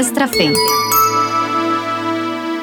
[0.00, 0.30] nuestra.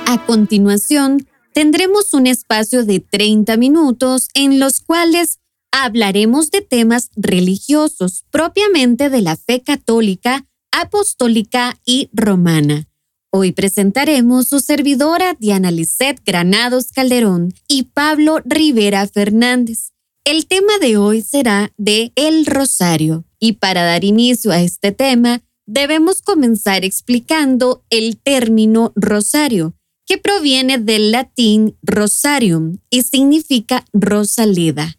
[0.07, 5.39] A continuación, tendremos un espacio de 30 minutos en los cuales
[5.71, 12.87] hablaremos de temas religiosos propiamente de la fe católica, apostólica y romana.
[13.29, 19.91] Hoy presentaremos su servidora Diana Lisset Granados Calderón y Pablo Rivera Fernández.
[20.23, 25.43] El tema de hoy será de El Rosario y para dar inicio a este tema
[25.67, 29.75] debemos comenzar explicando el término rosario,
[30.05, 34.97] que proviene del latín rosarium y significa rosaleda.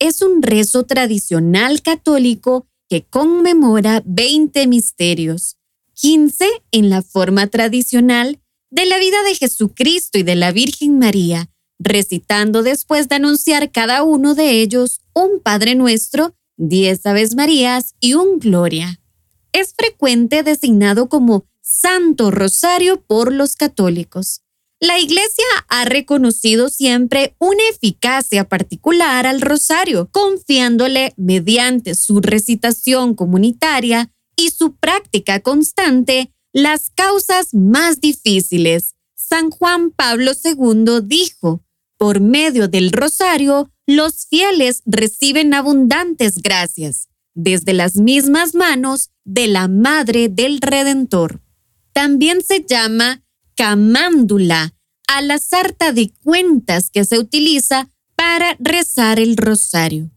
[0.00, 5.56] Es un rezo tradicional católico que conmemora 20 misterios
[5.94, 11.50] 15 en la forma tradicional de la vida de Jesucristo y de la Virgen María,
[11.78, 18.14] recitando después de anunciar cada uno de ellos un Padre Nuestro, diez Aves Marías y
[18.14, 19.00] un Gloria.
[19.58, 24.42] Es frecuente designado como Santo Rosario por los católicos.
[24.78, 34.12] La Iglesia ha reconocido siempre una eficacia particular al rosario, confiándole mediante su recitación comunitaria
[34.36, 38.94] y su práctica constante las causas más difíciles.
[39.16, 41.64] San Juan Pablo II dijo,
[41.96, 47.07] por medio del rosario, los fieles reciben abundantes gracias,
[47.38, 51.40] desde las mismas manos de la Madre del Redentor.
[51.92, 53.22] También se llama
[53.54, 54.74] camándula
[55.06, 60.10] a la sarta de cuentas que se utiliza para rezar el rosario.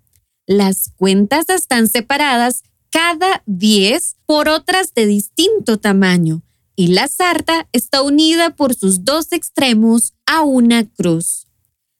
[0.47, 6.41] Las cuentas están separadas cada 10 por otras de distinto tamaño
[6.75, 11.45] y la sarta está unida por sus dos extremos a una cruz.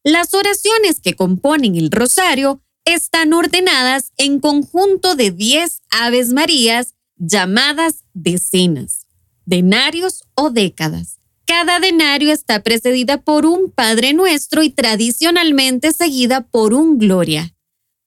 [0.04, 8.04] Las oraciones que componen el rosario están ordenadas en conjunto de 10 Aves Marías llamadas
[8.14, 9.06] decenas,
[9.46, 11.20] denarios o décadas.
[11.46, 17.54] Cada denario está precedida por un Padre Nuestro y tradicionalmente seguida por un Gloria.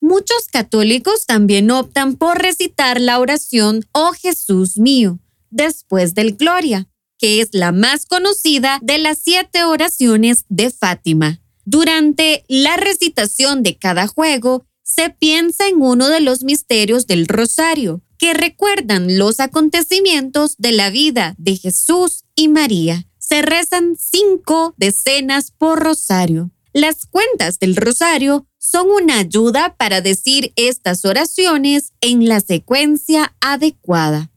[0.00, 5.18] Muchos católicos también optan por recitar la oración Oh Jesús mío
[5.50, 11.40] después del Gloria, que es la más conocida de las siete oraciones de Fátima.
[11.64, 18.02] Durante la recitación de cada juego, se piensa en uno de los misterios del rosario,
[18.18, 23.06] que recuerdan los acontecimientos de la vida de Jesús y María.
[23.18, 26.50] Se rezan cinco decenas por rosario.
[26.74, 34.32] Las cuentas del rosario son una ayuda para decir estas oraciones en la secuencia adecuada.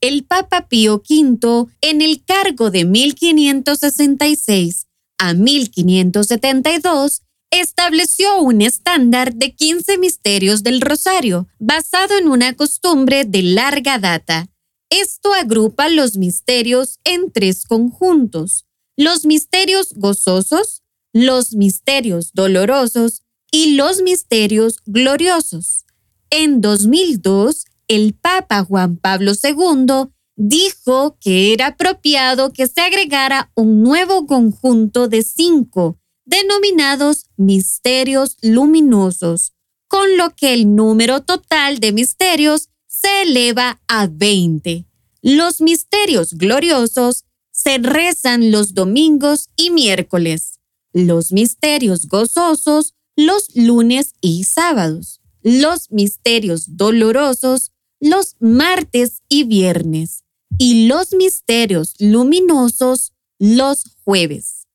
[0.00, 4.83] El Papa Pío V, en el cargo de 1566
[5.18, 13.42] a 1572, estableció un estándar de 15 misterios del rosario, basado en una costumbre de
[13.42, 14.48] larga data.
[14.90, 18.66] Esto agrupa los misterios en tres conjuntos,
[18.96, 20.82] los misterios gozosos,
[21.12, 25.84] los misterios dolorosos y los misterios gloriosos.
[26.30, 33.82] En 2002, el Papa Juan Pablo II dijo que era apropiado que se agregara un
[33.82, 39.52] nuevo conjunto de cinco, denominados misterios luminosos,
[39.88, 44.86] con lo que el número total de misterios se eleva a 20.
[45.22, 50.58] Los misterios gloriosos se rezan los domingos y miércoles
[50.94, 60.23] los misterios gozosos los lunes y sábados, los misterios dolorosos los martes y viernes
[60.58, 64.66] y los misterios luminosos los jueves.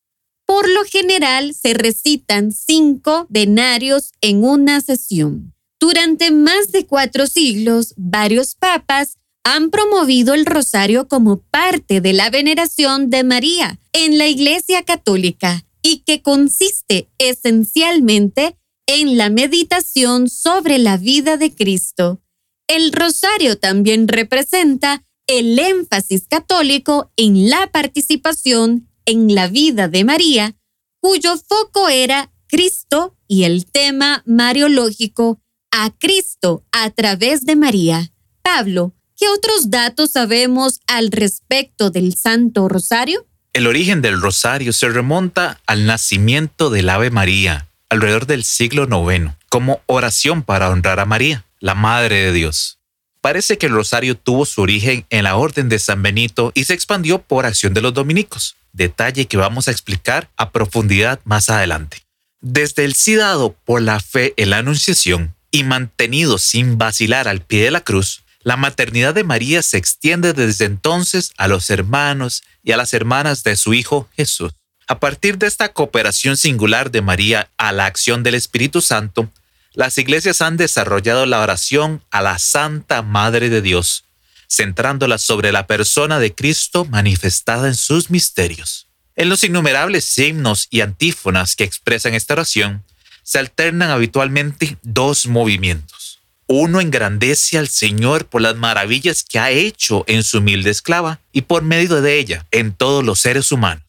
[0.46, 5.54] Por lo general se recitan cinco denarios en una sesión.
[5.80, 12.30] Durante más de cuatro siglos, varios papas han promovido el rosario como parte de la
[12.30, 20.78] veneración de María en la Iglesia Católica y que consiste esencialmente en la meditación sobre
[20.80, 22.22] la vida de Cristo.
[22.68, 30.56] El rosario también representa el énfasis católico en la participación en la vida de María,
[31.00, 35.40] cuyo foco era Cristo y el tema mariológico
[35.72, 38.12] a Cristo a través de María.
[38.42, 43.28] Pablo, ¿qué otros datos sabemos al respecto del Santo Rosario?
[43.54, 49.36] El origen del rosario se remonta al nacimiento del Ave María, alrededor del siglo IX,
[49.48, 52.79] como oración para honrar a María, la Madre de Dios.
[53.22, 56.74] Parece que el rosario tuvo su origen en la Orden de San Benito y se
[56.74, 61.98] expandió por acción de los dominicos, detalle que vamos a explicar a profundidad más adelante.
[62.40, 67.42] Desde el sí dado por la fe en la Anunciación y mantenido sin vacilar al
[67.42, 72.44] pie de la cruz, La maternidad de María se extiende desde entonces a los hermanos
[72.64, 74.54] y a las hermanas de su Hijo Jesús.
[74.88, 79.30] A partir de esta cooperación singular de María a la acción del Espíritu Santo,
[79.74, 84.06] las iglesias han desarrollado la oración a la Santa Madre de Dios,
[84.50, 88.88] centrándola sobre la persona de Cristo manifestada en sus misterios.
[89.16, 92.84] En los innumerables himnos y antífonas que expresan esta oración,
[93.22, 96.20] se alternan habitualmente dos movimientos.
[96.48, 101.44] Uno engrandece al Señor por las maravillas que ha hecho en su humilde esclava y
[101.44, 103.84] por medio de ella en todos los seres humanos.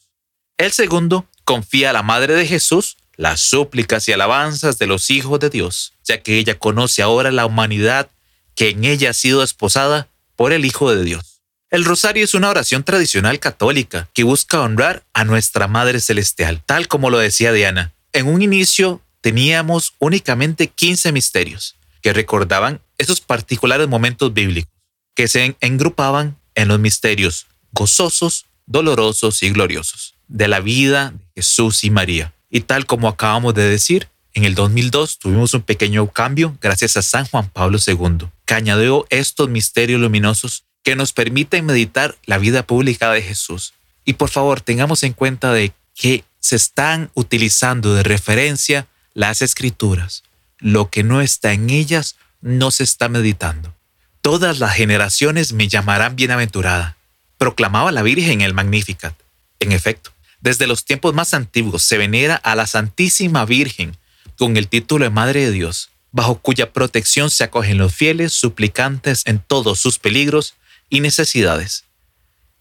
[0.58, 5.38] El segundo confía a la Madre de Jesús las súplicas y alabanzas de los hijos
[5.40, 8.08] de Dios, ya que ella conoce ahora la humanidad
[8.54, 11.42] que en ella ha sido esposada por el Hijo de Dios.
[11.68, 16.88] El rosario es una oración tradicional católica que busca honrar a nuestra Madre Celestial, tal
[16.88, 17.92] como lo decía Diana.
[18.14, 24.72] En un inicio teníamos únicamente 15 misterios que recordaban esos particulares momentos bíblicos,
[25.14, 31.84] que se engrupaban en los misterios gozosos, dolorosos y gloriosos de la vida de Jesús
[31.84, 32.32] y María.
[32.50, 37.02] Y tal como acabamos de decir, en el 2002 tuvimos un pequeño cambio gracias a
[37.02, 42.66] San Juan Pablo II, que añadió estos misterios luminosos que nos permiten meditar la vida
[42.66, 43.74] pública de Jesús.
[44.04, 50.22] Y por favor, tengamos en cuenta de que se están utilizando de referencia las escrituras.
[50.58, 53.74] Lo que no está en ellas no se está meditando.
[54.22, 56.96] Todas las generaciones me llamarán bienaventurada,
[57.38, 59.14] proclamaba la Virgen el Magnificat.
[59.60, 63.96] En efecto, desde los tiempos más antiguos se venera a la Santísima Virgen
[64.38, 69.22] con el título de Madre de Dios, bajo cuya protección se acogen los fieles suplicantes
[69.26, 70.54] en todos sus peligros
[70.88, 71.84] y necesidades.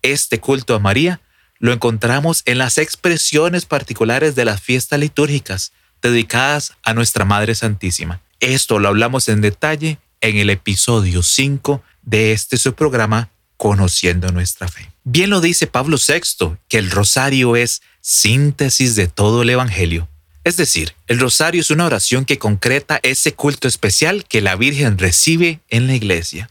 [0.02, 1.22] Este culto a María
[1.58, 8.22] lo encontramos en las expresiones particulares de las fiestas litúrgicas dedicadas a nuestra Madre Santísima.
[8.40, 14.69] Esto lo hablamos en detalle en el episodio 5 de este su programa Conociendo nuestra
[14.69, 14.89] fe.
[15.03, 20.07] Bien lo dice Pablo VI, que el rosario es síntesis de todo el Evangelio.
[20.45, 24.97] Es decir, el rosario es una oración que concreta ese culto especial que la Virgen
[24.97, 26.50] recibe en la iglesia.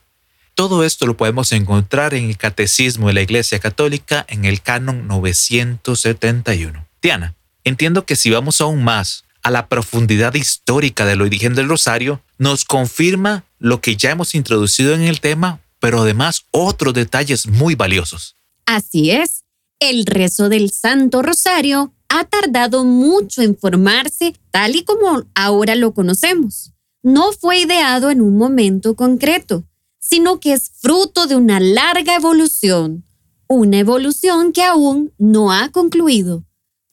[0.55, 5.07] Todo esto lo podemos encontrar en el Catecismo de la Iglesia Católica en el canon
[5.09, 6.87] 971.
[7.01, 7.35] Diana,
[7.65, 12.67] entiendo que si vamos aún más a la profundidad histórica del origen del rosario, nos
[12.67, 18.37] confirma lo que ya hemos introducido en el tema, pero además otros detalles muy valiosos.
[18.67, 19.45] Así es,
[19.81, 25.95] el rezo del Santo Rosario ha tardado mucho en formarse tal y como ahora lo
[25.95, 26.73] conocemos.
[27.03, 29.65] No fue ideado en un momento concreto,
[30.01, 33.05] sino que es fruto de una larga evolución,
[33.47, 36.45] una evolución que aún no ha concluido.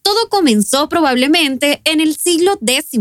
[0.02, 3.00] Todo comenzó probablemente en el siglo X,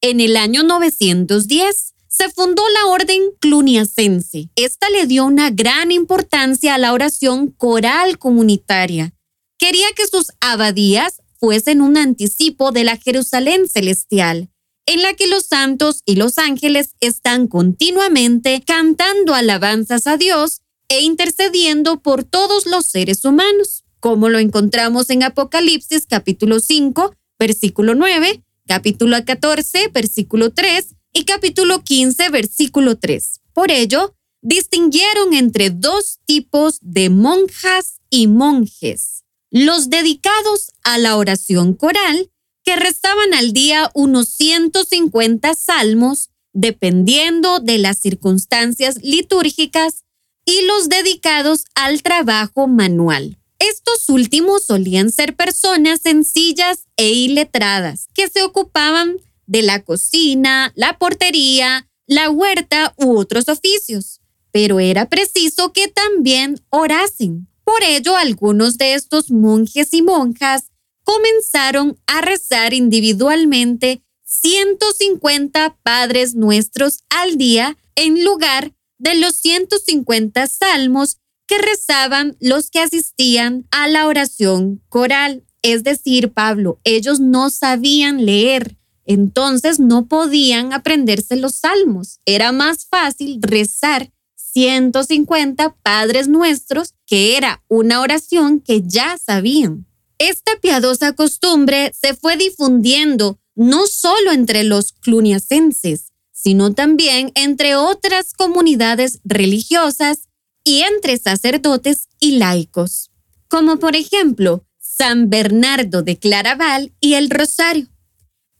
[0.00, 4.48] en el año 910 se fundó la orden cluniacense.
[4.54, 9.14] Esta le dio una gran importancia a la oración coral comunitaria.
[9.58, 14.48] Quería que sus abadías fuesen un anticipo de la Jerusalén celestial,
[14.86, 21.00] en la que los santos y los ángeles están continuamente cantando alabanzas a Dios e
[21.02, 28.44] intercediendo por todos los seres humanos, como lo encontramos en Apocalipsis capítulo 5, versículo 9,
[28.68, 33.40] capítulo 14, versículo 3, y capítulo 15, versículo 3.
[33.54, 39.24] Por ello, distinguieron entre dos tipos de monjas y monjes.
[39.50, 42.30] Los dedicados a la oración coral,
[42.64, 50.04] que rezaban al día unos 150 salmos, dependiendo de las circunstancias litúrgicas,
[50.44, 53.38] y los dedicados al trabajo manual.
[53.58, 59.16] Estos últimos solían ser personas sencillas e iletradas que se ocupaban
[59.46, 64.20] de la cocina, la portería, la huerta u otros oficios,
[64.52, 67.48] pero era preciso que también orasen.
[67.64, 70.70] Por ello, algunos de estos monjes y monjas
[71.02, 81.18] comenzaron a rezar individualmente 150 Padres Nuestros al día en lugar de los 150 salmos
[81.46, 85.44] que rezaban los que asistían a la oración coral.
[85.62, 92.20] Es decir, Pablo, ellos no sabían leer, entonces no podían aprenderse los salmos.
[92.24, 99.86] Era más fácil rezar 150 Padres Nuestros, que era una oración que ya sabían.
[100.18, 108.32] Esta piadosa costumbre se fue difundiendo no solo entre los cluniacenses, sino también entre otras
[108.32, 110.28] comunidades religiosas
[110.62, 113.10] y entre sacerdotes y laicos,
[113.48, 117.88] como por ejemplo San Bernardo de Claraval y el Rosario.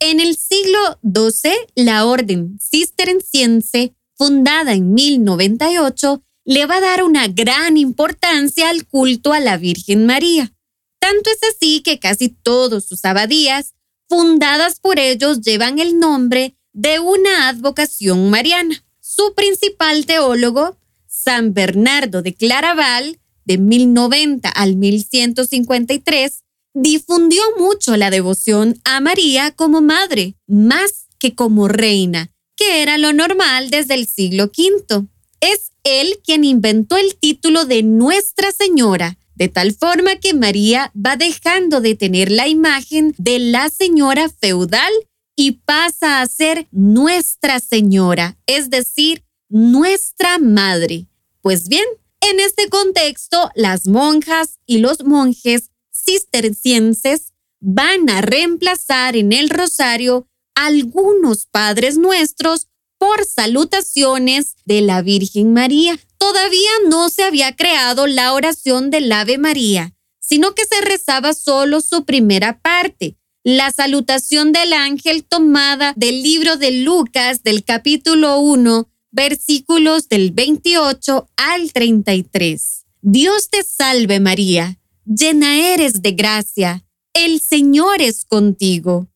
[0.01, 7.27] En el siglo XII, la orden cisterciense fundada en 1098, le va a dar una
[7.29, 10.53] gran importancia al culto a la Virgen María.
[10.99, 13.75] Tanto es así que casi todos sus abadías,
[14.09, 18.85] fundadas por ellos, llevan el nombre de una advocación mariana.
[19.01, 26.44] Su principal teólogo, San Bernardo de Claraval, de 1090 al 1153,
[26.75, 33.13] difundió mucho la devoción a María como madre, más que como reina, que era lo
[33.13, 35.07] normal desde el siglo V.
[35.41, 41.17] Es él quien inventó el título de Nuestra Señora, de tal forma que María va
[41.17, 44.93] dejando de tener la imagen de la señora feudal
[45.37, 51.07] y pasa a ser Nuestra Señora, es decir, nuestra madre.
[51.41, 51.85] Pues bien,
[52.21, 55.71] en este contexto, las monjas y los monjes
[56.05, 62.69] cistercienses van a reemplazar en el rosario algunos padres nuestros
[62.99, 65.99] por salutaciones de la Virgen María.
[66.19, 71.81] Todavía no se había creado la oración del Ave María, sino que se rezaba solo
[71.81, 78.89] su primera parte, la salutación del ángel tomada del libro de Lucas del capítulo 1,
[79.11, 82.87] versículos del 28 al 33.
[83.03, 89.09] Dios te salve María, llena eres de gracia, el Señor es contigo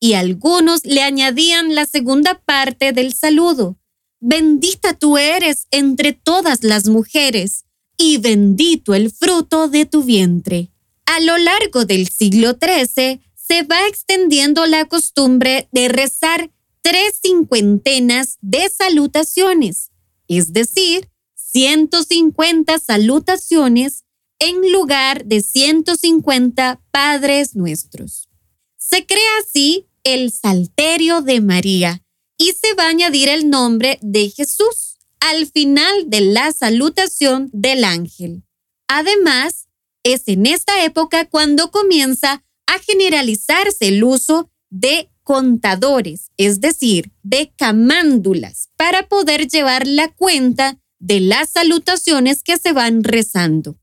[0.00, 3.78] y algunos le añadían la segunda parte del saludo.
[4.20, 7.64] Bendita tú eres entre todas las mujeres,
[7.98, 10.70] y bendito el fruto de tu vientre.
[11.04, 18.38] A lo largo del siglo XIII se va extendiendo la costumbre de rezar tres cincuentenas
[18.40, 19.90] de salutaciones,
[20.28, 24.04] es decir, 150 salutaciones
[24.38, 28.28] en lugar de 150 Padres Nuestros.
[28.76, 32.02] Se crea así el Salterio de María
[32.36, 37.84] y se va a añadir el nombre de Jesús al final de la salutación del
[37.84, 38.44] ángel.
[38.86, 39.68] Además,
[40.04, 47.52] es en esta época cuando comienza a generalizarse el uso de contadores, es decir, de
[47.56, 53.78] camándulas, para poder llevar la cuenta de las salutaciones que se van rezando.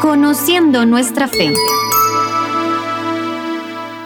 [0.00, 1.52] Conociendo nuestra fe.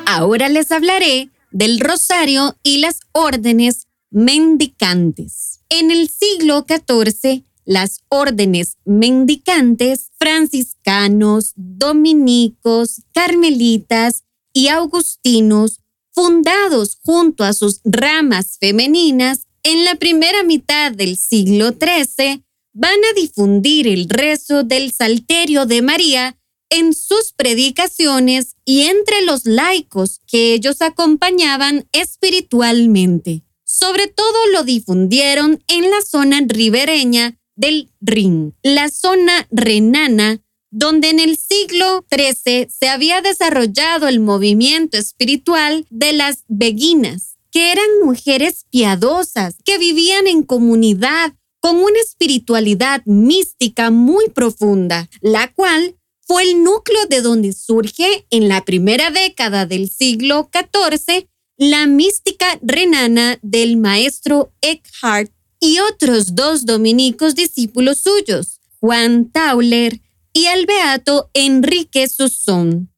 [0.06, 5.60] Ahora les hablaré del rosario y las órdenes mendicantes.
[5.68, 15.80] En el siglo XIV, las órdenes mendicantes, franciscanos, dominicos, carmelitas y agustinos,
[16.12, 23.12] fundados junto a sus ramas femeninas en la primera mitad del siglo XIII, van a
[23.14, 26.38] difundir el rezo del Salterio de María
[26.70, 33.44] en sus predicaciones y entre los laicos que ellos acompañaban espiritualmente.
[33.64, 41.20] Sobre todo lo difundieron en la zona ribereña del Rin, la zona renana, donde en
[41.20, 48.66] el siglo XIII se había desarrollado el movimiento espiritual de las beguinas, que eran mujeres
[48.70, 56.62] piadosas que vivían en comunidad con una espiritualidad mística muy profunda, la cual fue el
[56.62, 63.76] núcleo de donde surge en la primera década del siglo XIV la mística renana del
[63.76, 70.00] maestro Eckhart y otros dos dominicos discípulos suyos, Juan Tauler
[70.32, 72.92] y el beato Enrique Susón.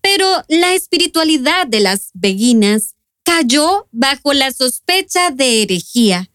[0.00, 6.28] Pero la espiritualidad de las beguinas cayó bajo la sospecha de herejía,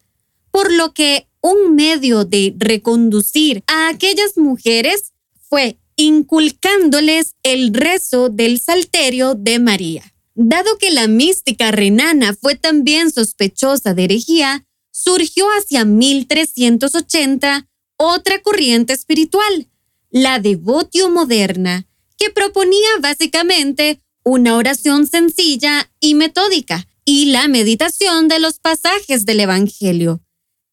[0.50, 5.12] por lo que un medio de reconducir a aquellas mujeres
[5.48, 10.14] fue inculcándoles el rezo del Salterio de María.
[10.34, 18.92] Dado que la mística renana fue también sospechosa de herejía, surgió hacia 1380 otra corriente
[18.92, 19.68] espiritual,
[20.10, 28.38] la devotio moderna, que proponía básicamente una oración sencilla y metódica y la meditación de
[28.38, 30.20] los pasajes del Evangelio.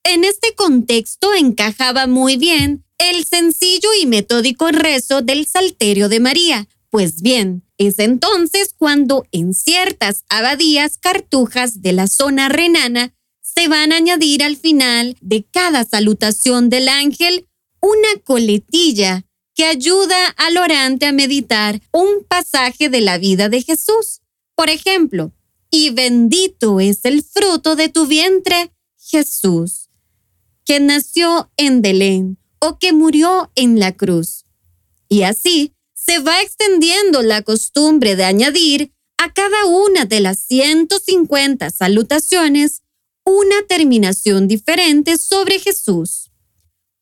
[0.07, 6.67] En este contexto encajaba muy bien el sencillo y metódico rezo del Salterio de María.
[6.91, 13.91] Pues bien, es entonces cuando en ciertas abadías cartujas de la zona renana se van
[13.91, 17.47] a añadir al final de cada salutación del ángel
[17.81, 24.21] una coletilla que ayuda al orante a meditar un pasaje de la vida de Jesús.
[24.53, 25.31] Por ejemplo,
[25.71, 29.84] y bendito es el fruto de tu vientre, Jesús,
[30.65, 32.37] que nació en Belén
[32.73, 34.45] que murió en la cruz.
[35.07, 41.69] Y así se va extendiendo la costumbre de añadir a cada una de las 150
[41.69, 42.81] salutaciones
[43.23, 46.31] una terminación diferente sobre Jesús.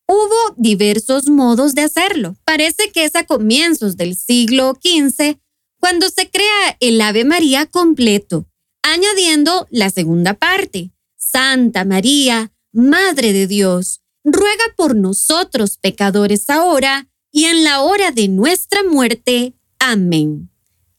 [0.07, 2.35] Hubo diversos modos de hacerlo.
[2.45, 5.37] Parece que es a comienzos del siglo XV
[5.79, 8.45] cuando se crea el Ave María completo,
[8.83, 17.45] añadiendo la segunda parte, Santa María, Madre de Dios, ruega por nosotros pecadores ahora y
[17.45, 19.53] en la hora de nuestra muerte.
[19.77, 20.49] Amén.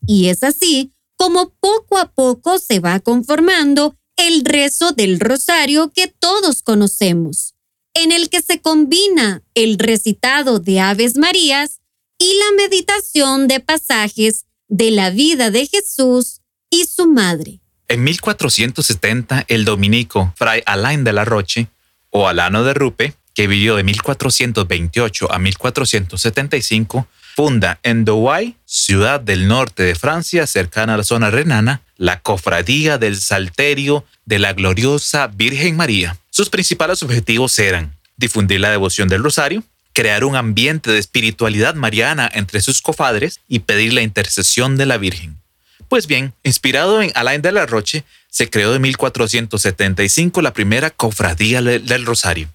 [0.06, 6.06] Y es así como poco a poco se va conformando el rezo del rosario que
[6.06, 7.54] todos conocemos,
[7.94, 11.80] en el que se combina el recitado de Aves Marías
[12.18, 16.40] y la meditación de pasajes de la vida de Jesús
[16.70, 17.63] y su madre.
[17.88, 21.68] En 1470, el dominico Fray Alain de la Roche,
[22.10, 29.48] o Alano de Rupe, que vivió de 1428 a 1475, funda en Douai, ciudad del
[29.48, 35.26] norte de Francia, cercana a la zona renana, la Cofradía del Salterio de la Gloriosa
[35.26, 36.16] Virgen María.
[36.30, 42.30] Sus principales objetivos eran difundir la devoción del rosario, crear un ambiente de espiritualidad mariana
[42.32, 45.43] entre sus cofadres y pedir la intercesión de la Virgen.
[45.88, 51.62] Pues bien, inspirado en Alain de la Roche, se creó en 1475 la primera cofradía
[51.62, 52.48] del Rosario.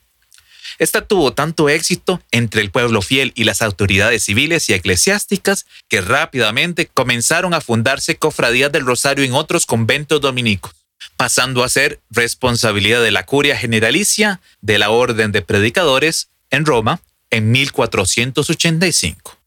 [0.78, 6.00] Esta tuvo tanto éxito entre el pueblo fiel y las autoridades civiles y eclesiásticas que
[6.02, 10.74] rápidamente comenzaron a fundarse cofradías del Rosario en otros conventos dominicos,
[11.18, 17.02] pasando a ser responsabilidad de la curia generalicia de la Orden de Predicadores en Roma
[17.30, 19.39] en 1485.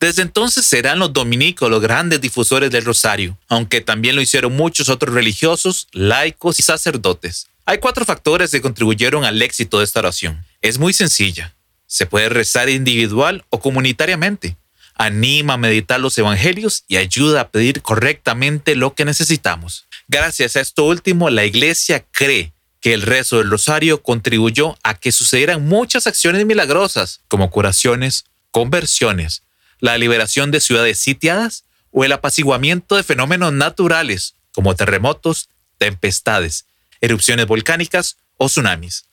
[0.00, 4.88] Desde entonces serán los dominicos los grandes difusores del rosario, aunque también lo hicieron muchos
[4.88, 7.48] otros religiosos, laicos y sacerdotes.
[7.66, 10.46] Hay cuatro factores que contribuyeron al éxito de esta oración.
[10.62, 11.54] Es muy sencilla.
[11.86, 14.56] Se puede rezar individual o comunitariamente.
[14.94, 19.84] Anima a meditar los evangelios y ayuda a pedir correctamente lo que necesitamos.
[20.08, 25.12] Gracias a esto último, la iglesia cree que el rezo del rosario contribuyó a que
[25.12, 29.42] sucedieran muchas acciones milagrosas, como curaciones, conversiones,
[29.80, 36.66] la liberación de ciudades sitiadas o el apaciguamiento de fenómenos naturales, como terremotos, tempestades,
[37.00, 39.04] erupciones volcánicas o tsunamis.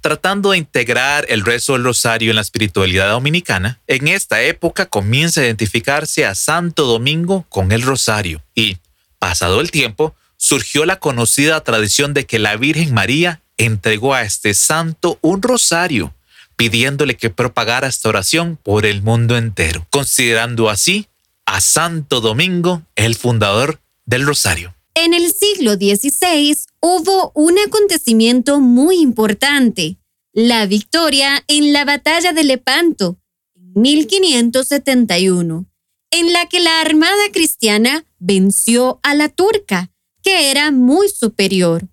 [0.00, 5.40] Tratando de integrar el rezo del rosario en la espiritualidad dominicana, en esta época comienza
[5.40, 8.76] a identificarse a Santo Domingo con el rosario y,
[9.18, 14.54] pasado el tiempo, surgió la conocida tradición de que la Virgen María entregó a este
[14.54, 16.14] santo un rosario,
[16.56, 21.06] pidiéndole que propagara esta oración por el mundo entero, considerando así
[21.44, 24.74] a Santo Domingo el fundador del rosario.
[24.94, 29.98] En el siglo XVI hubo un acontecimiento muy importante,
[30.32, 33.18] la victoria en la batalla de Lepanto,
[33.54, 35.66] en 1571,
[36.10, 39.90] en la que la armada cristiana venció a la turca,
[40.22, 41.86] que era muy superior.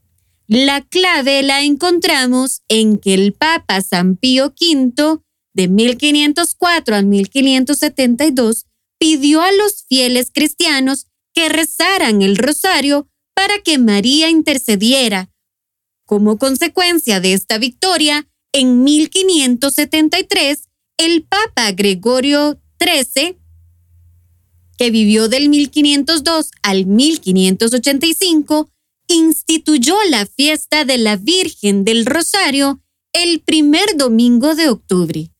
[0.55, 5.17] La clave la encontramos en que el Papa San Pío V,
[5.55, 8.67] de 1504 a 1572,
[8.99, 15.31] pidió a los fieles cristianos que rezaran el rosario para que María intercediera.
[16.05, 23.39] Como consecuencia de esta victoria, en 1573, el Papa Gregorio XIII,
[24.77, 28.69] que vivió del 1502 al 1585,
[29.13, 32.81] instituyó la fiesta de la Virgen del Rosario
[33.13, 35.31] el primer domingo de octubre.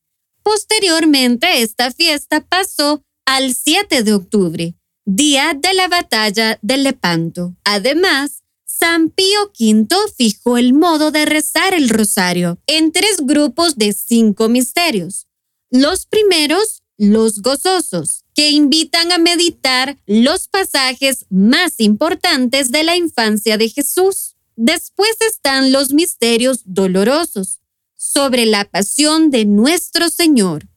[0.43, 7.55] Posteriormente, esta fiesta pasó al 7 de octubre, día de la batalla de Lepanto.
[7.63, 13.93] Además, San Pío V fijó el modo de rezar el rosario en tres grupos de
[13.93, 15.27] cinco misterios.
[15.71, 23.57] Los primeros, los gozosos, que invitan a meditar los pasajes más importantes de la infancia
[23.57, 24.35] de Jesús.
[24.55, 27.59] Después están los misterios dolorosos,
[27.95, 30.67] sobre la pasión de nuestro Señor.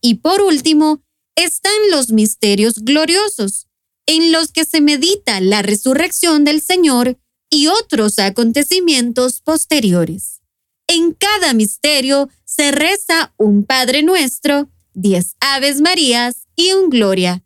[0.00, 1.02] Y por último,
[1.36, 3.68] están los misterios gloriosos,
[4.06, 10.40] en los que se medita la resurrección del Señor y otros acontecimientos posteriores.
[10.88, 17.44] En cada misterio se reza un Padre Nuestro, diez Aves Marías y un Gloria,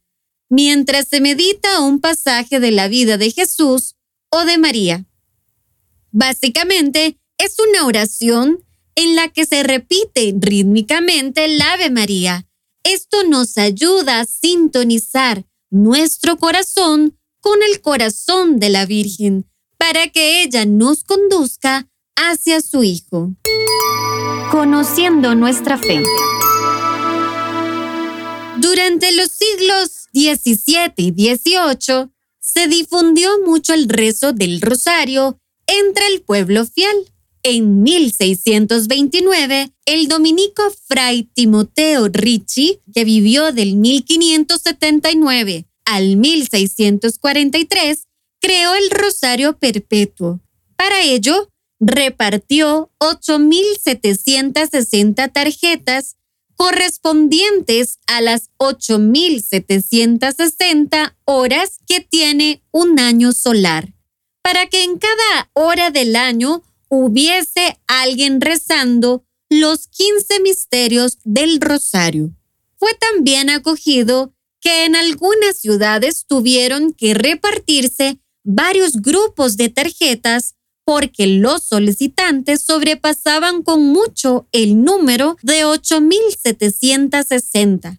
[0.48, 3.96] mientras se medita un pasaje de la vida de Jesús
[4.30, 5.06] o de María.
[6.10, 8.64] Básicamente, es una oración
[8.94, 12.48] en la que se repite rítmicamente el Ave María.
[12.82, 19.46] Esto nos ayuda a sintonizar nuestro corazón con el corazón de la Virgen
[19.78, 23.34] para que ella nos conduzca hacia su Hijo.
[24.50, 26.02] Conociendo nuestra fe.
[28.58, 32.08] Durante los siglos XVII y XVIII
[32.40, 37.12] se difundió mucho el rezo del rosario entre el pueblo fiel.
[37.42, 48.06] En 1629, el dominico fray Timoteo Ricci, que vivió del 1579 al 1643,
[48.40, 50.40] creó el Rosario Perpetuo.
[50.76, 56.16] Para ello, repartió 8.760 tarjetas
[56.56, 63.94] correspondientes a las 8.760 horas que tiene un año solar,
[64.42, 72.32] para que en cada hora del año hubiese alguien rezando los 15 misterios del rosario.
[72.78, 80.55] Fue también acogido que en algunas ciudades tuvieron que repartirse varios grupos de tarjetas
[80.86, 87.98] porque los solicitantes sobrepasaban con mucho el número de 8.760.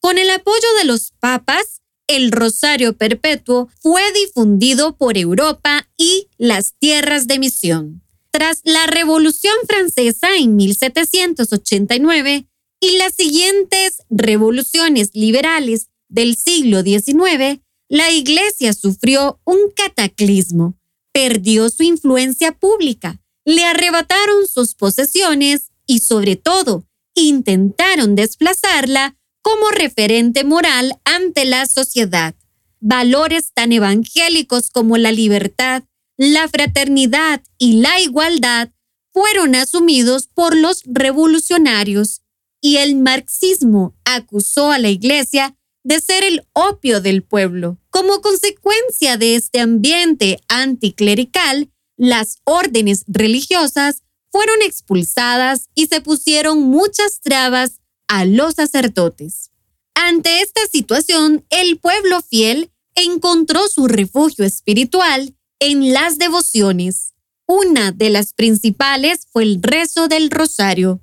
[0.00, 6.74] Con el apoyo de los papas, el Rosario Perpetuo fue difundido por Europa y las
[6.78, 8.04] tierras de misión.
[8.30, 12.46] Tras la Revolución Francesa en 1789
[12.80, 20.77] y las siguientes revoluciones liberales del siglo XIX, la Iglesia sufrió un cataclismo
[21.18, 30.44] perdió su influencia pública, le arrebataron sus posesiones y sobre todo intentaron desplazarla como referente
[30.44, 32.36] moral ante la sociedad.
[32.78, 35.82] Valores tan evangélicos como la libertad,
[36.16, 38.70] la fraternidad y la igualdad
[39.12, 42.22] fueron asumidos por los revolucionarios
[42.60, 47.76] y el marxismo acusó a la Iglesia de ser el opio del pueblo.
[47.98, 57.20] Como consecuencia de este ambiente anticlerical, las órdenes religiosas fueron expulsadas y se pusieron muchas
[57.20, 59.50] trabas a los sacerdotes.
[59.96, 67.14] Ante esta situación, el pueblo fiel encontró su refugio espiritual en las devociones.
[67.48, 71.00] Una de las principales fue el rezo del rosario.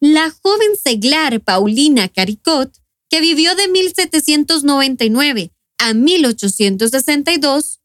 [0.00, 2.76] La joven seglar Paulina Caricot
[3.08, 7.80] que vivió de 1799 a 1862,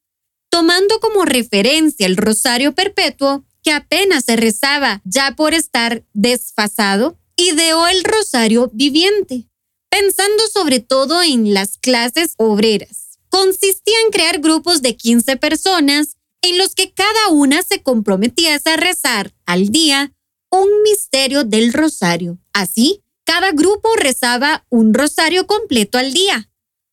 [0.50, 7.88] tomando como referencia el Rosario Perpetuo, que apenas se rezaba ya por estar desfasado, ideó
[7.88, 9.48] el Rosario Viviente,
[9.90, 13.20] pensando sobre todo en las clases obreras.
[13.30, 18.78] Consistía en crear grupos de 15 personas en los que cada una se comprometiese a
[18.78, 20.14] rezar al día
[20.50, 22.40] un misterio del rosario.
[22.54, 26.49] Así, cada grupo rezaba un rosario completo al día.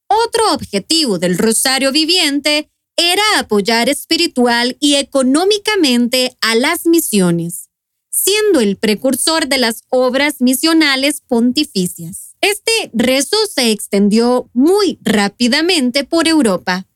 [0.09, 7.69] Otro objetivo del rosario viviente era apoyar espiritual y económicamente a las misiones,
[8.11, 12.37] siendo el precursor de las obras misionales pontificias.
[12.40, 16.87] Este rezo se extendió muy rápidamente por Europa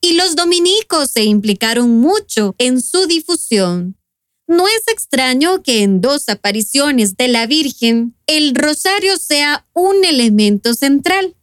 [0.00, 3.96] y los dominicos se implicaron mucho en su difusión.
[4.46, 10.74] No es extraño que en dos apariciones de la Virgen el rosario sea un elemento
[10.74, 11.36] central.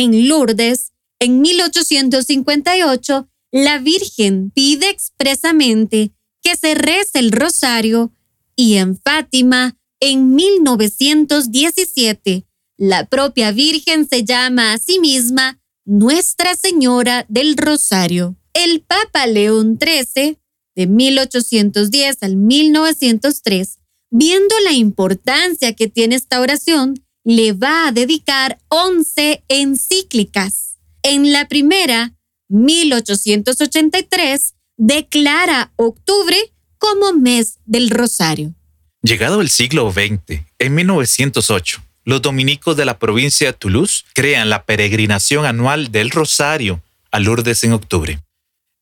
[0.00, 8.12] En Lourdes, en 1858, la Virgen pide expresamente que se rece el rosario
[8.54, 17.26] y en Fátima, en 1917, la propia Virgen se llama a sí misma Nuestra Señora
[17.28, 18.36] del Rosario.
[18.54, 20.38] El Papa León XIII
[20.76, 23.78] de 1810 al 1903,
[24.12, 30.78] viendo la importancia que tiene esta oración, le va a dedicar 11 encíclicas.
[31.02, 32.14] En la primera,
[32.48, 36.38] 1883, declara octubre
[36.78, 38.54] como mes del Rosario.
[39.02, 44.64] Llegado el siglo XX, en 1908, los dominicos de la provincia de Toulouse crean la
[44.64, 48.20] peregrinación anual del Rosario a Lourdes en octubre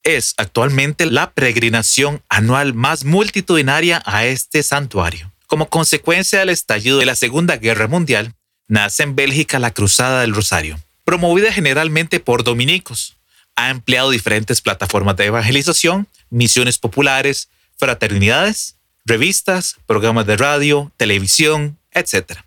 [0.05, 5.33] es actualmente la peregrinación anual más multitudinaria a este santuario.
[5.49, 8.36] Como consecuencia del estallido de la Segunda Guerra Mundial,
[8.69, 13.17] nace en Bélgica la Cruzada del Rosario, promovida generalmente por dominicos.
[13.55, 22.41] Ha empleado diferentes plataformas de evangelización, misiones populares, fraternidades, revistas, programas de radio, televisión, etc.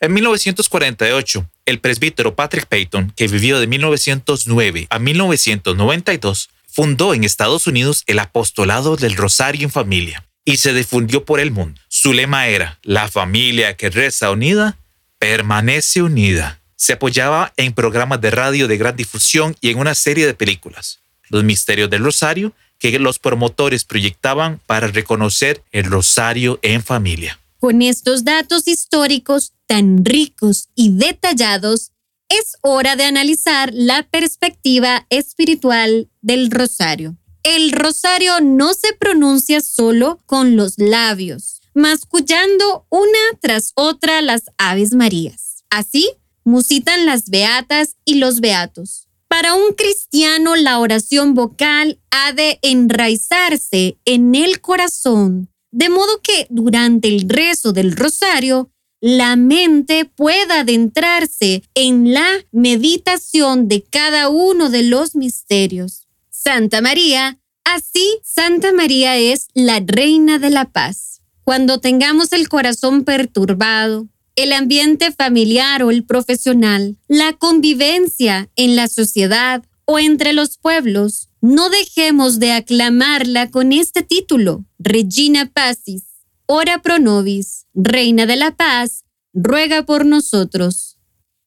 [0.00, 7.66] En 1948, el presbítero Patrick Payton, que vivió de 1909 a 1992, fundó en Estados
[7.66, 11.80] Unidos el apostolado del Rosario en familia y se difundió por el mundo.
[11.88, 14.76] Su lema era, la familia que reza unida,
[15.22, 16.60] permanece unida.
[16.74, 20.98] Se apoyaba en programas de radio de gran difusión y en una serie de películas.
[21.28, 27.38] Los misterios del Rosario que los promotores proyectaban para reconocer el Rosario en familia.
[27.60, 31.92] Con estos datos históricos tan ricos y detallados,
[32.28, 37.16] es hora de analizar la perspectiva espiritual del rosario.
[37.44, 44.92] El rosario no se pronuncia solo con los labios, mascullando una tras otra las Aves
[44.92, 45.64] Marías.
[45.70, 46.10] Así,
[46.44, 49.08] musitan las beatas y los beatos.
[49.28, 56.46] Para un cristiano, la oración vocal ha de enraizarse en el corazón, de modo que
[56.50, 64.70] durante el rezo del rosario, la mente pueda adentrarse en la meditación de cada uno
[64.70, 66.06] de los misterios.
[66.30, 71.11] Santa María, así Santa María es la reina de la paz.
[71.44, 78.88] Cuando tengamos el corazón perturbado, el ambiente familiar o el profesional, la convivencia en la
[78.88, 86.04] sociedad o entre los pueblos, no dejemos de aclamarla con este título, Regina Pacis,
[86.46, 90.98] ora pro nobis, Reina de la Paz, ruega por nosotros.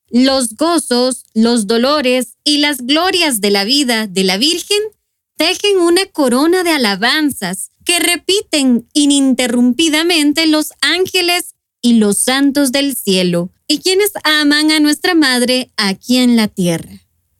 [0.10, 4.82] Los gozos, los dolores y las glorias de la vida de la Virgen
[5.38, 13.52] tejen una corona de alabanzas que repiten ininterrumpidamente los ángeles y los santos del cielo
[13.68, 16.90] y quienes aman a nuestra Madre aquí en la tierra.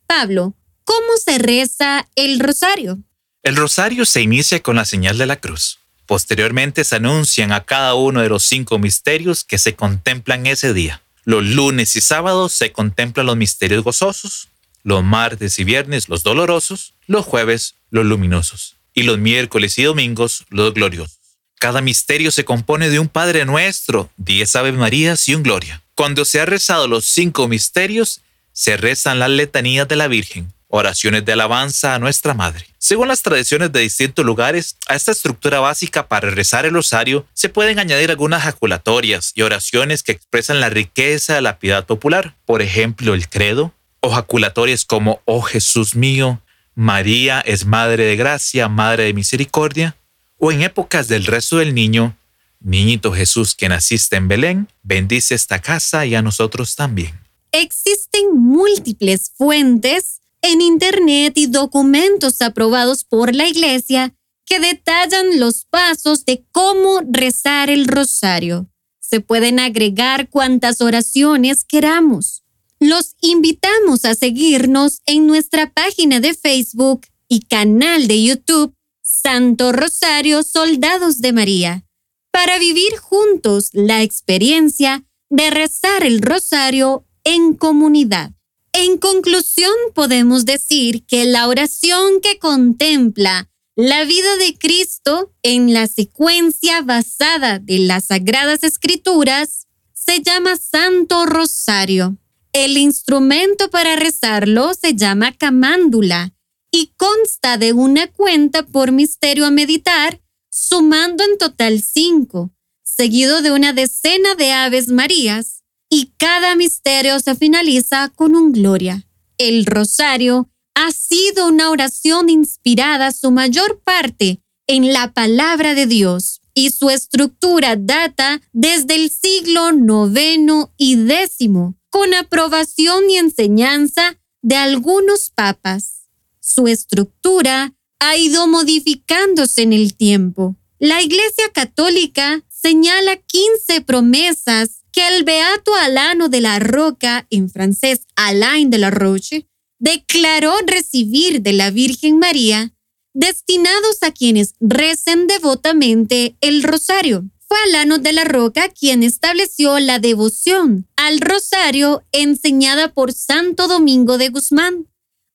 [0.06, 0.54] Pablo,
[0.84, 3.00] ¿cómo se reza el rosario?
[3.42, 5.80] El rosario se inicia con la señal de la cruz.
[6.06, 11.02] Posteriormente se anuncian a cada uno de los cinco misterios que se contemplan ese día.
[11.24, 14.48] Los lunes y sábados se contemplan los misterios gozosos,
[14.84, 20.46] los martes y viernes los dolorosos, los jueves los luminosos y los miércoles y domingos
[20.48, 21.20] los gloriosos.
[21.60, 25.82] Cada misterio se compone de un Padre Nuestro, diez Ave Marías y un Gloria.
[25.94, 31.24] Cuando se han rezado los cinco misterios, se rezan las letanías de la Virgen, oraciones
[31.24, 32.66] de alabanza a nuestra Madre.
[32.78, 37.50] Según las tradiciones de distintos lugares, a esta estructura básica para rezar el rosario se
[37.50, 42.62] pueden añadir algunas jaculatorias y oraciones que expresan la riqueza de la piedad popular, por
[42.62, 46.40] ejemplo el credo, o jaculatorias como Oh Jesús mío,
[46.78, 49.96] María es Madre de Gracia, Madre de Misericordia,
[50.36, 52.18] o en épocas del rezo del niño,
[52.60, 57.18] Niñito Jesús que naciste en Belén, bendice esta casa y a nosotros también.
[57.50, 66.26] Existen múltiples fuentes en Internet y documentos aprobados por la Iglesia que detallan los pasos
[66.26, 68.68] de cómo rezar el rosario.
[69.00, 72.42] Se pueden agregar cuantas oraciones queramos.
[72.78, 80.42] Los invitamos a seguirnos en nuestra página de Facebook y canal de YouTube Santo Rosario
[80.42, 81.84] Soldados de María
[82.30, 88.32] para vivir juntos la experiencia de rezar el rosario en comunidad.
[88.72, 95.86] En conclusión, podemos decir que la oración que contempla la vida de Cristo en la
[95.86, 102.18] secuencia basada de las Sagradas Escrituras se llama Santo Rosario.
[102.58, 106.32] El instrumento para rezarlo se llama camándula
[106.72, 112.50] y consta de una cuenta por misterio a meditar, sumando en total cinco,
[112.82, 119.06] seguido de una decena de aves marías y cada misterio se finaliza con un gloria.
[119.36, 126.40] El rosario ha sido una oración inspirada su mayor parte en la palabra de Dios
[126.54, 134.56] y su estructura data desde el siglo noveno y décimo, con aprobación y enseñanza de
[134.56, 136.10] algunos papas.
[136.40, 140.56] Su estructura ha ido modificándose en el tiempo.
[140.78, 148.02] La Iglesia Católica señala 15 promesas que el beato Alano de la Roca, en francés
[148.14, 152.74] Alain de la Roche, declaró recibir de la Virgen María,
[153.14, 157.24] destinados a quienes recen devotamente el rosario.
[157.48, 164.18] Fue Alano de la Roca quien estableció la devoción al rosario enseñada por Santo Domingo
[164.18, 164.88] de Guzmán,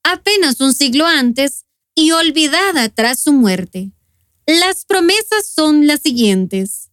[0.03, 3.91] apenas un siglo antes y olvidada tras su muerte.
[4.45, 6.89] Las promesas son las siguientes.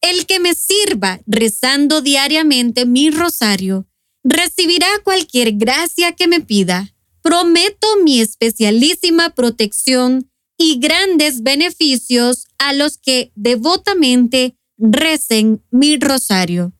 [0.00, 3.86] El que me sirva rezando diariamente mi rosario
[4.22, 6.94] recibirá cualquier gracia que me pida.
[7.22, 10.30] Prometo mi especialísima protección
[10.64, 16.72] y grandes beneficios a los que devotamente recen mi rosario.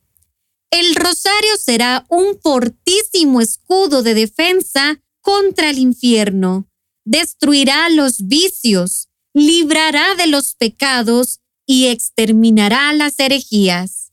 [0.71, 6.67] El rosario será un fortísimo escudo de defensa contra el infierno.
[7.05, 14.13] Destruirá los vicios, librará de los pecados y exterminará las herejías.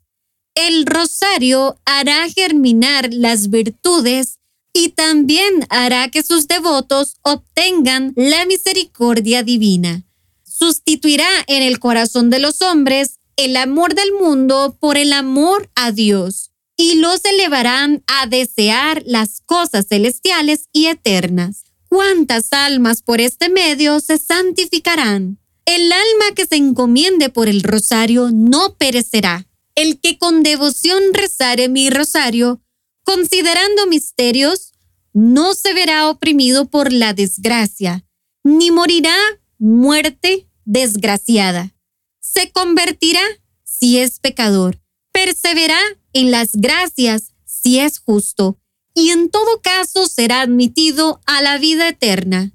[0.54, 4.41] El rosario hará germinar las virtudes
[4.74, 10.04] y también hará que sus devotos obtengan la misericordia divina.
[10.44, 15.92] Sustituirá en el corazón de los hombres el amor del mundo por el amor a
[15.92, 21.64] Dios y los elevarán a desear las cosas celestiales y eternas.
[21.88, 25.40] cuántas almas por este medio se santificarán.
[25.66, 29.46] El alma que se encomiende por el rosario no perecerá.
[29.76, 32.62] El que con devoción rezare mi rosario,
[33.04, 34.72] considerando misterios,
[35.14, 38.06] no se verá oprimido por la desgracia,
[38.44, 39.16] ni morirá
[39.58, 41.76] muerte desgraciada.
[42.20, 43.22] Se convertirá
[43.64, 45.82] si es pecador, perseverará
[46.14, 48.58] en las gracias si es justo,
[48.94, 52.54] y en todo caso será admitido a la vida eterna.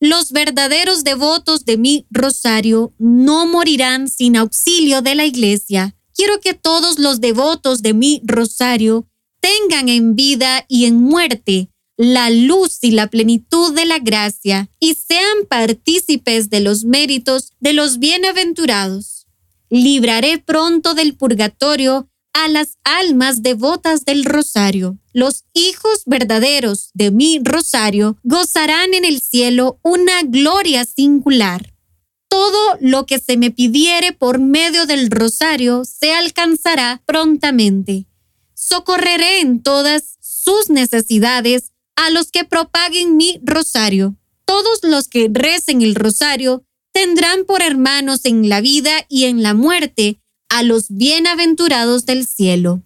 [0.00, 5.94] Los verdaderos devotos de mi rosario no morirán sin auxilio de la iglesia.
[6.14, 9.09] Quiero que todos los devotos de mi rosario
[9.40, 11.70] tengan en vida y en muerte
[12.02, 17.74] la luz y la plenitud de la gracia y sean partícipes de los méritos de
[17.74, 19.26] los bienaventurados.
[19.68, 24.98] Libraré pronto del purgatorio a las almas devotas del rosario.
[25.12, 31.74] Los hijos verdaderos de mi rosario gozarán en el cielo una gloria singular.
[32.28, 38.06] Todo lo que se me pidiere por medio del rosario se alcanzará prontamente.
[38.62, 44.16] Socorreré en todas sus necesidades a los que propaguen mi rosario.
[44.44, 49.54] Todos los que recen el rosario tendrán por hermanos en la vida y en la
[49.54, 50.20] muerte
[50.50, 52.82] a los bienaventurados del cielo.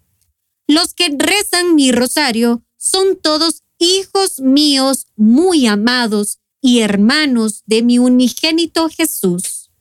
[0.69, 7.99] Los que rezan mi rosario son todos hijos míos muy amados y hermanos de mi
[7.99, 9.73] unigénito Jesús.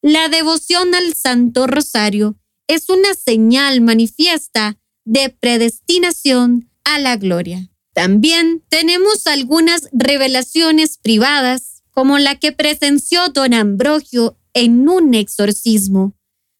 [0.00, 2.36] La devoción al Santo Rosario
[2.68, 7.70] es una señal manifiesta de predestinación a la gloria.
[7.94, 16.14] También tenemos algunas revelaciones privadas, como la que presenció don Ambrogio en un exorcismo,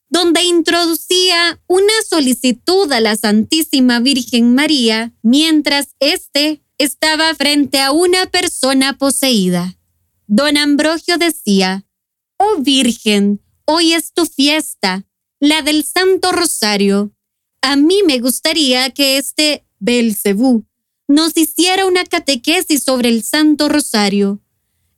[0.09, 8.27] donde introducía una solicitud a la Santísima Virgen María mientras éste estaba frente a una
[8.27, 9.77] persona poseída.
[10.27, 11.85] Don Ambrogio decía,
[12.39, 15.05] Oh Virgen, hoy es tu fiesta,
[15.41, 17.13] la del Santo Rosario.
[17.67, 20.67] A mí me gustaría que este Belcebú
[21.09, 24.43] nos hiciera una catequesis sobre el Santo Rosario.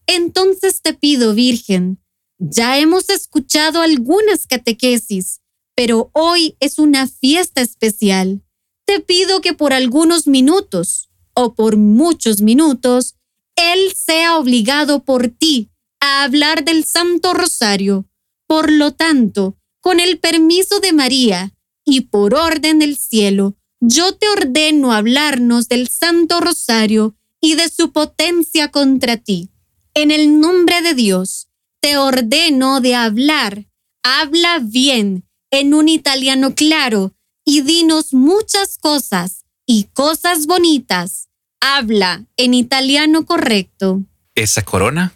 [0.08, 2.02] Entonces te pido, Virgen,
[2.38, 5.42] ya hemos escuchado algunas catequesis,
[5.76, 8.42] pero hoy es una fiesta especial.
[8.84, 13.14] Te pido que por algunos minutos o por muchos minutos,
[13.54, 18.08] Él sea obligado por ti a hablar del Santo Rosario.
[18.48, 21.55] Por lo tanto, con el permiso de María
[21.86, 27.92] y por orden del cielo, yo te ordeno hablarnos del Santo Rosario y de su
[27.92, 29.50] potencia contra ti.
[29.94, 31.48] En el nombre de Dios,
[31.80, 33.66] te ordeno de hablar.
[34.02, 41.28] Habla bien, en un italiano claro, y dinos muchas cosas y cosas bonitas.
[41.60, 44.02] Habla en italiano correcto.
[44.34, 45.14] Esa corona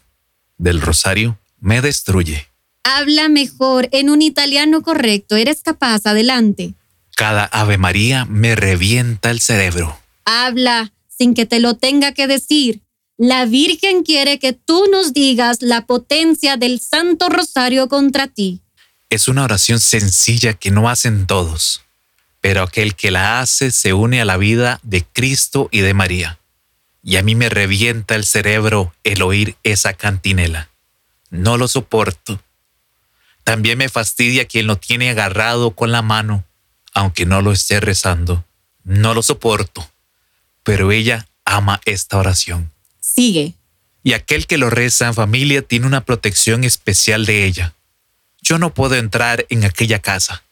[0.57, 2.50] del rosario me destruye.
[2.85, 5.37] Habla mejor en un italiano correcto.
[5.37, 6.75] Eres capaz, adelante.
[7.17, 9.99] Cada Ave María me revienta el cerebro.
[10.25, 12.81] Habla sin que te lo tenga que decir.
[13.19, 18.63] La Virgen quiere que tú nos digas la potencia del Santo Rosario contra ti.
[19.11, 21.83] Es una oración sencilla que no hacen todos,
[22.41, 26.39] pero aquel que la hace se une a la vida de Cristo y de María.
[27.03, 30.71] Y a mí me revienta el cerebro el oír esa cantinela.
[31.29, 32.41] No lo soporto.
[33.51, 36.45] También me fastidia quien lo tiene agarrado con la mano,
[36.95, 38.45] aunque no lo esté rezando.
[38.85, 39.91] No lo soporto,
[40.63, 42.71] pero ella ama esta oración.
[43.01, 43.55] Sigue.
[44.05, 47.75] Y aquel que lo reza en familia tiene una protección especial de ella.
[48.41, 50.45] Yo no puedo entrar en aquella casa.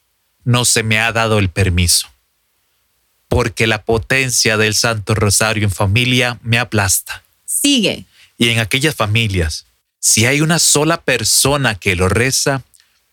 [0.43, 2.09] No se me ha dado el permiso.
[3.29, 7.23] Porque la potencia del Santo Rosario en familia me aplasta.
[7.45, 8.03] Sigue.
[8.37, 9.67] Y en aquellas familias,
[10.01, 12.65] si hay una sola persona que lo reza,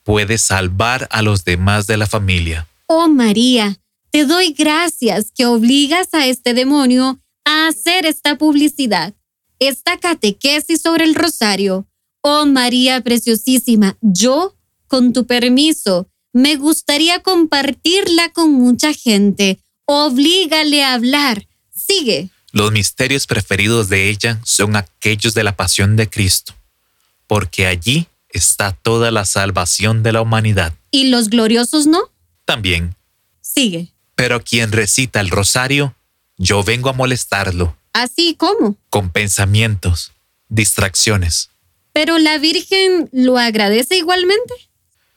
[0.07, 2.67] puede salvar a los demás de la familia.
[2.87, 3.77] Oh María,
[4.11, 9.13] te doy gracias que obligas a este demonio a hacer esta publicidad
[9.59, 11.87] esta catequesis sobre el rosario.
[12.21, 14.57] Oh María Preciosísima, yo,
[14.89, 19.59] con tu permiso, me gustaría compartirla con mucha gente.
[19.87, 21.47] Oblígale a hablar.
[21.71, 22.31] Sigue.
[22.53, 26.55] Los misterios preferidos de ella son aquellos de la pasión de Cristo,
[27.27, 30.73] porque allí está toda la salvación de la humanidad.
[30.91, 32.11] ¿Y los gloriosos no?
[32.45, 32.95] También.
[33.41, 33.93] Sigue.
[34.15, 35.95] Pero quien recita el rosario,
[36.39, 38.77] yo vengo a molestarlo ¿Así como?
[38.91, 40.13] Con pensamientos,
[40.51, 41.49] distracciones.
[41.95, 44.53] ¿Pero la Virgen lo agradece igualmente?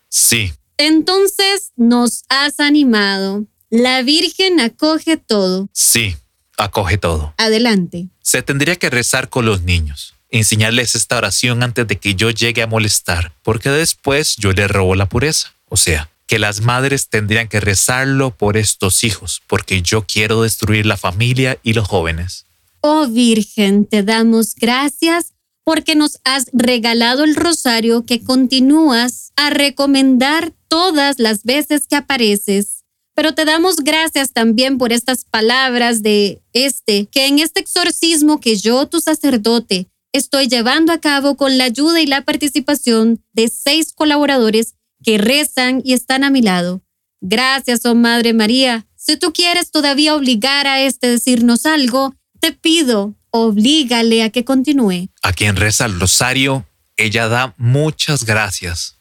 [0.08, 0.54] Sí.
[0.78, 3.44] Entonces nos has animado.
[3.68, 5.68] La Virgen acoge todo.
[5.74, 6.16] Sí,
[6.56, 7.34] acoge todo.
[7.36, 8.08] Adelante.
[8.22, 12.62] Se tendría que rezar con los niños, enseñarles esta oración antes de que yo llegue
[12.62, 15.54] a molestar, porque después yo les robo la pureza.
[15.68, 20.86] O sea, que las madres tendrían que rezarlo por estos hijos, porque yo quiero destruir
[20.86, 22.46] la familia y los jóvenes.
[22.82, 30.52] Oh Virgen, te damos gracias porque nos has regalado el rosario que continúas a recomendar
[30.68, 32.84] todas las veces que apareces.
[33.14, 38.56] Pero te damos gracias también por estas palabras de este, que en este exorcismo que
[38.56, 43.92] yo, tu sacerdote, estoy llevando a cabo con la ayuda y la participación de seis
[43.94, 46.82] colaboradores que rezan y están a mi lado.
[47.20, 48.86] Gracias, oh Madre María.
[48.96, 54.44] Si tú quieres todavía obligar a este a decirnos algo, te pido, oblígale a que
[54.44, 55.08] continúe.
[55.22, 58.98] A quien reza el rosario, ella da muchas gracias,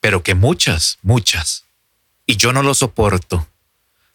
[0.00, 1.64] pero que muchas, muchas.
[2.26, 3.46] Y yo no lo soporto.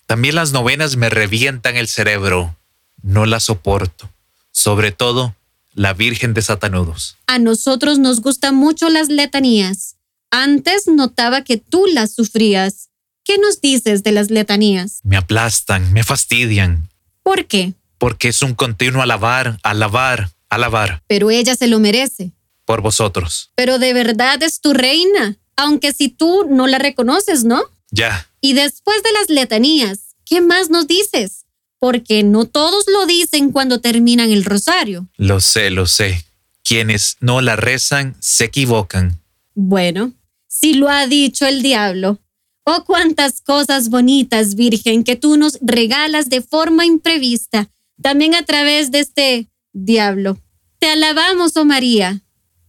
[0.05, 2.57] También las novenas me revientan el cerebro.
[3.01, 4.09] No las soporto.
[4.51, 5.35] Sobre todo,
[5.73, 7.17] la Virgen de Satanudos.
[7.27, 9.97] A nosotros nos gustan mucho las letanías.
[10.31, 12.89] Antes notaba que tú las sufrías.
[13.23, 14.99] ¿Qué nos dices de las letanías?
[15.03, 16.89] Me aplastan, me fastidian.
[17.23, 17.73] ¿Por qué?
[17.97, 21.03] Porque es un continuo alabar, alabar, alabar.
[21.07, 22.31] Pero ella se lo merece.
[22.65, 23.51] Por vosotros.
[23.55, 27.61] Pero de verdad es tu reina, aunque si tú no la reconoces, ¿no?
[27.91, 28.27] Ya.
[28.39, 31.40] Y después de las letanías, ¿qué más nos dices?
[31.81, 35.07] Porque no todos lo dicen cuando terminan el rosario.
[35.17, 36.23] Lo sé, lo sé.
[36.63, 39.19] Quienes no la rezan se equivocan.
[39.55, 40.13] Bueno,
[40.47, 42.19] si lo ha dicho el diablo.
[42.65, 48.91] Oh, cuántas cosas bonitas, Virgen, que tú nos regalas de forma imprevista, también a través
[48.91, 50.39] de este diablo.
[50.77, 52.21] Te alabamos, oh María.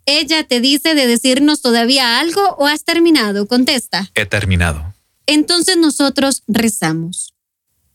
[0.07, 3.47] ¿Ella te dice de decirnos todavía algo o has terminado?
[3.47, 4.11] Contesta.
[4.15, 4.95] He terminado.
[5.27, 7.32] Entonces nosotros rezamos.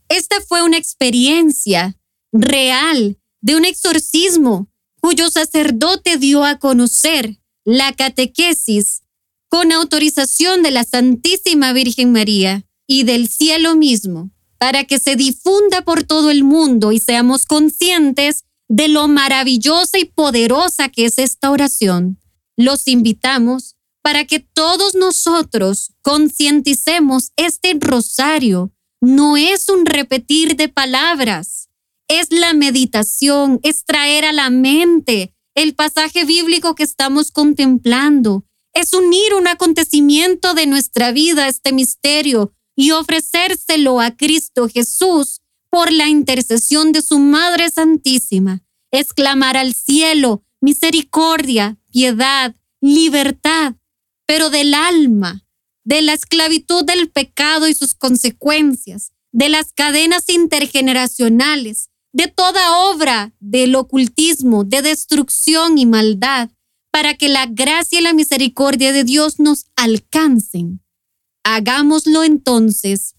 [0.10, 1.98] Esta fue una experiencia
[2.32, 4.70] real de un exorcismo
[5.02, 9.04] cuyo sacerdote dio a conocer la catequesis
[9.50, 15.84] con autorización de la Santísima Virgen María y del cielo mismo, para que se difunda
[15.84, 21.52] por todo el mundo y seamos conscientes de lo maravillosa y poderosa que es esta
[21.52, 22.20] oración.
[22.58, 28.72] Los invitamos para que todos nosotros concienticemos este rosario.
[29.02, 31.70] No es un repetir de palabras,
[32.08, 38.94] es la meditación, es traer a la mente el pasaje bíblico que estamos contemplando, es
[38.94, 45.92] unir un acontecimiento de nuestra vida a este misterio y ofrecérselo a Cristo Jesús por
[45.92, 48.64] la intercesión de su Madre Santísima.
[48.92, 53.74] Es clamar al cielo misericordia, piedad, libertad,
[54.28, 55.47] pero del alma,
[55.88, 63.34] de la esclavitud del pecado y sus consecuencias, de las cadenas intergeneracionales, de toda obra
[63.40, 66.50] del ocultismo, de destrucción y maldad,
[66.92, 70.82] para que la gracia y la misericordia de Dios nos alcancen.
[71.46, 73.16] Hagámoslo entonces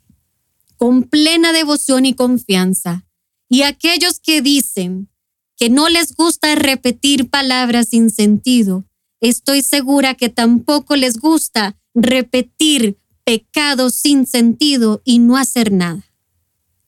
[0.76, 3.06] con plena devoción y confianza.
[3.48, 5.08] Y aquellos que dicen
[5.56, 8.84] que no les gusta repetir palabras sin sentido,
[9.22, 16.04] estoy segura que tampoco les gusta repetir pecados sin sentido y no hacer nada.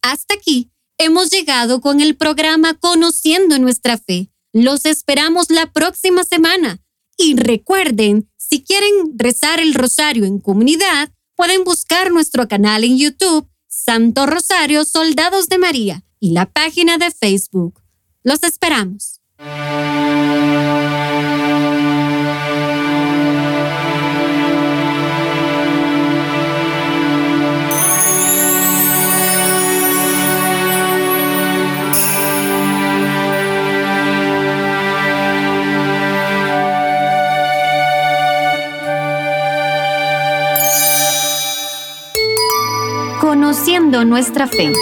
[0.03, 4.31] Hasta aquí hemos llegado con el programa Conociendo nuestra fe.
[4.53, 6.81] Los esperamos la próxima semana.
[7.17, 13.49] Y recuerden, si quieren rezar el rosario en comunidad, pueden buscar nuestro canal en YouTube,
[13.69, 17.83] Santo Rosario Soldados de María, y la página de Facebook.
[18.23, 19.21] Los esperamos.
[43.21, 44.73] Conociendo nuestra fe.